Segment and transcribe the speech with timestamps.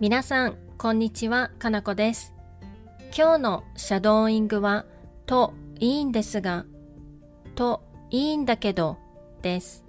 [0.00, 2.32] 皆さん、こんにちは、かなこです。
[3.14, 4.86] 今日のシャドーイングは、
[5.26, 6.64] といいんですが、
[7.54, 8.96] といいんだけど
[9.42, 9.84] です。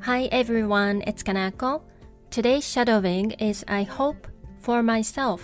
[0.00, 1.80] Hi everyone, it's Kanako.
[2.30, 4.28] Today's shadowing is I hope
[4.60, 5.40] for myself.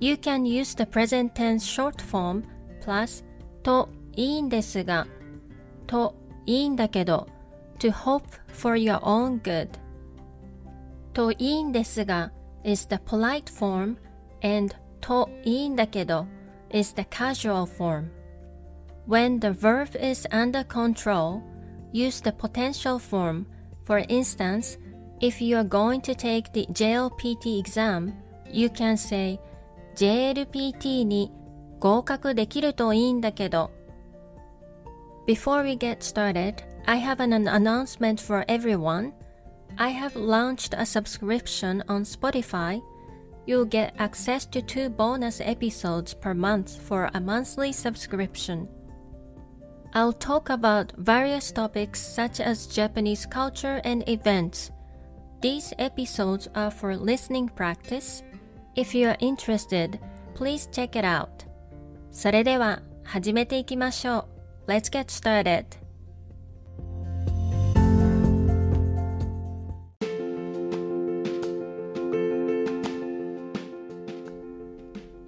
[0.00, 2.44] You can use the present tense short form
[2.82, 3.22] plus
[3.62, 5.06] といいんですが、
[5.86, 6.14] と
[6.46, 7.28] いいんだけど
[7.80, 9.68] to hope for your own good.
[11.12, 12.32] といいんですが
[12.67, 13.97] is the polite form
[14.41, 16.25] and といいんだけど
[16.69, 18.09] is the casual form.
[19.07, 21.41] When the verb is under control,
[21.91, 23.45] use the potential form.
[23.85, 24.79] For instance,
[25.19, 28.13] if you are going to take the JLPT exam,
[28.49, 29.39] you can say
[29.95, 31.31] JLPT に
[31.79, 33.71] 合格できるといいんだけど
[35.27, 39.13] Before we get started, I have an announcement for everyone.
[39.77, 42.81] I have launched a subscription on Spotify.
[43.45, 48.67] You'll get access to two bonus episodes per month for a monthly subscription.
[49.93, 54.71] I'll talk about various topics such as Japanese culture and events.
[55.41, 58.23] These episodes are for listening practice.
[58.75, 59.99] If you are interested,
[60.35, 61.45] please check it out.
[62.11, 64.27] それでは始めていきましょ
[64.67, 64.71] う。
[64.71, 65.76] Let's get started.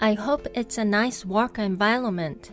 [0.02, 2.52] I hope it's a nice work environment.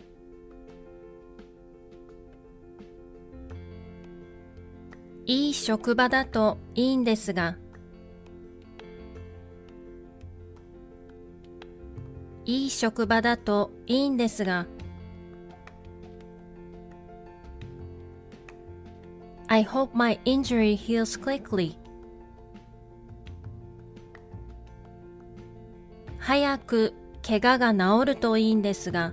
[5.24, 7.56] いい職場だといいんですが、
[12.44, 14.66] いい職場だといいんですが、
[19.46, 21.76] I hope my injury heals quickly.
[26.18, 26.92] 早く
[27.28, 29.12] 怪我が治るといいんですが、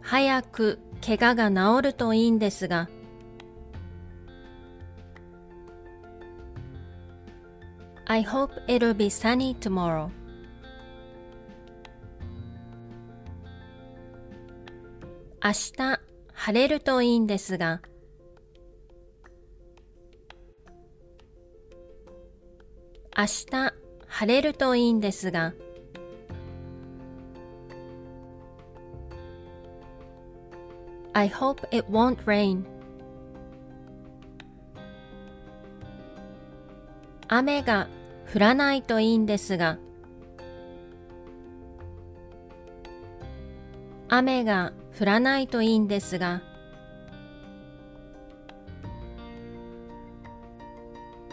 [0.00, 2.88] 早く怪我が治るといいんですが、
[8.04, 10.10] I hope it'll be sunny tomorrow.
[15.42, 16.00] 明日
[16.34, 17.80] 晴れるといいんですが、
[23.18, 23.72] 明日
[24.08, 25.54] 晴れるといいんですが、
[31.14, 32.64] I hope it won't rain.
[37.28, 37.88] 雨が
[38.34, 39.78] 降らないといいんですが、
[44.10, 46.42] 雨が降らないといいんですが、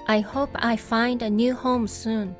[0.05, 2.35] I hope I find a new home soon.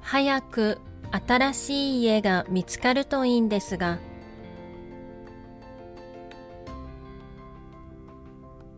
[0.00, 0.78] 早く
[1.28, 3.98] 新しい家が見つかるといいんですが、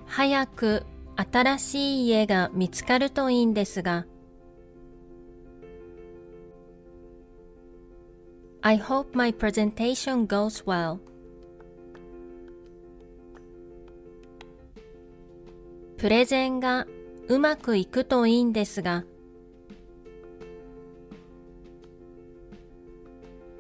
[0.07, 0.87] 早く
[1.17, 4.07] 新しい家が見つかるといいんですが、
[8.63, 10.99] I hope my presentation goes well.
[16.03, 16.89] プレゼンが
[17.29, 19.05] うまくいくといいんですが、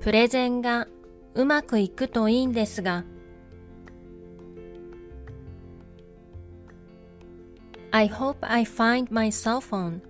[0.01, 0.89] プレゼンが
[1.35, 3.05] うまくいくといいんですが、
[7.93, 10.01] I hope I find my cell phone.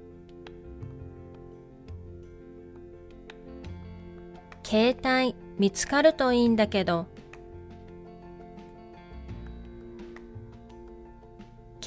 [4.64, 7.04] 携帯見つかるといいんだけど、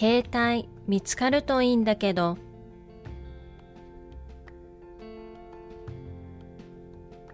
[0.06, 2.38] 携帯見つかるといいんだけど、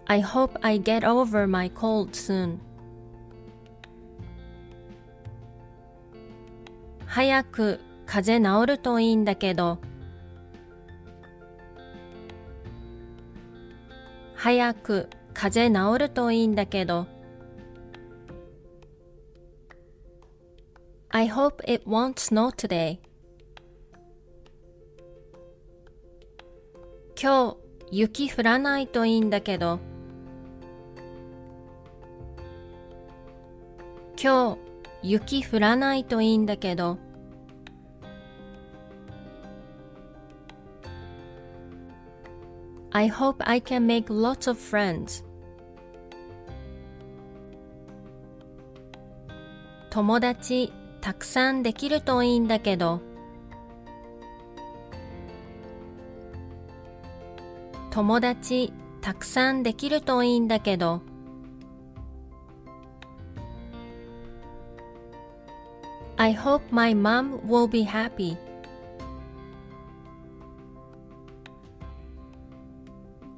[0.06, 2.56] I hope I get over my cold soon.
[7.04, 9.76] 早く風邪治るといいんだけど
[14.34, 17.11] 早く、風邪治るといいんだけど。
[21.14, 22.98] I hope it won't snow today.
[27.20, 27.54] 今
[27.90, 29.78] 日雪降らないといいんだけど。
[34.20, 34.58] 今日
[35.02, 36.96] 雪降らないといいんだけど。
[42.92, 45.22] I hope I can make lots of friends.
[49.90, 53.00] 友達たくさんできるといいんだけど。
[57.90, 61.02] 友達たくさんできるといいんだけど。
[66.16, 68.36] I hope my mom will be happy.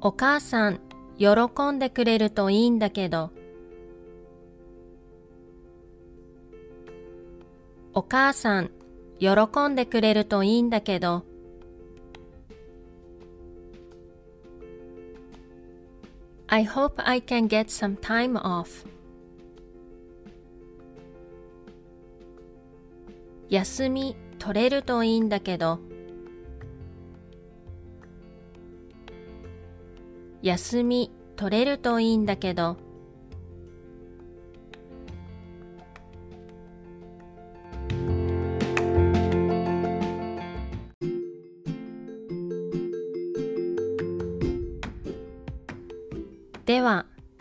[0.01, 0.79] お母さん
[1.17, 1.27] 喜
[1.71, 3.31] んでくれるといいんだけど。
[7.97, 8.71] お母さん
[9.19, 9.29] 喜
[9.69, 11.23] んでくれるといいんだけど。
[16.47, 18.85] I hope I can get some time off.
[23.47, 25.79] 休み取れるといいんだけど。
[30.41, 32.84] 休み取れるといいんだけど。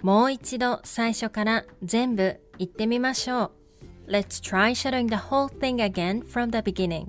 [0.05, 3.53] もう一度最初から全部言ってみましょ
[4.07, 4.11] う。
[4.13, 7.07] Let's try shadowing the whole thing again from the beginning.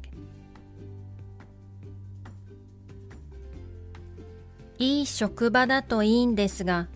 [4.77, 6.87] いい職場だといいんですが、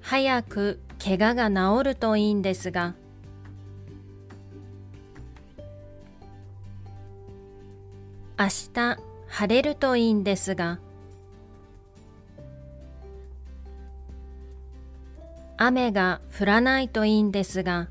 [0.00, 2.96] 早く怪我が治るといいんですが、
[8.36, 8.98] 明日
[9.28, 10.80] 晴れるといいんですが、
[15.60, 17.88] 雨が降らないといいんですが、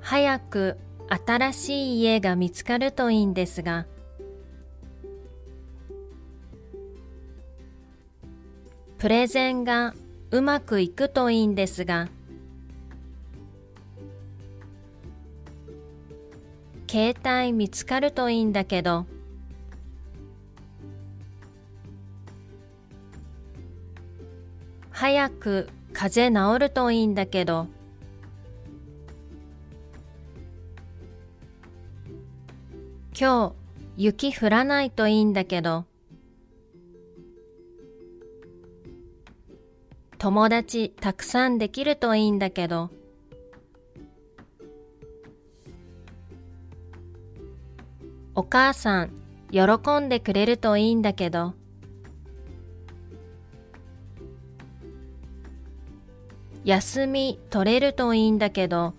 [0.00, 0.78] 早く
[1.26, 3.86] 新しい家が見つかるといいんですが、
[8.98, 9.94] プレゼンが
[10.30, 12.08] うまくいくといいんですが、
[16.88, 19.06] 携帯見つかるといいんだけど、
[25.00, 27.68] 早く風邪治るといいんだけど、
[33.18, 33.54] 今
[33.96, 35.86] 日雪降らないといいんだけど。
[40.18, 42.90] 友達たくさんできるといいんだけど。
[48.34, 49.10] お母さん
[49.50, 49.60] 喜
[49.98, 51.54] んでくれるといいんだけど。
[56.64, 58.94] 休み取れるといいんだけど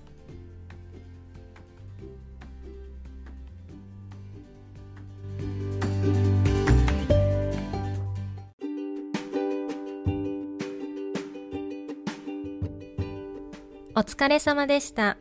[13.94, 15.18] お疲れ様でした。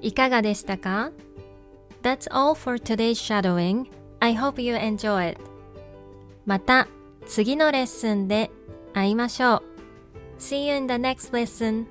[0.00, 1.10] いかがでしたか
[2.02, 3.90] ?That's all for today's shadowing.
[4.20, 5.40] I hope you enjoy it.
[6.46, 6.88] また
[7.26, 8.50] 次のレッスンで
[8.94, 9.69] 会いましょう。
[10.40, 11.86] See you in the next lesson.